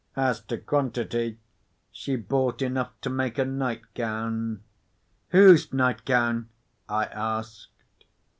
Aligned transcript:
As 0.15 0.39
to 0.45 0.57
quantity, 0.57 1.37
she 1.91 2.15
bought 2.15 2.63
enough 2.63 2.89
to 3.01 3.09
make 3.11 3.37
a 3.37 3.45
nightgown." 3.45 4.63
"Whose 5.29 5.71
nightgown?" 5.71 6.49
I 6.89 7.05
asked. 7.05 7.69